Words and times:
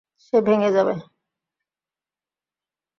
সে 0.23 0.37
ভেঙে 0.41 0.69
যাবে। 0.75 0.93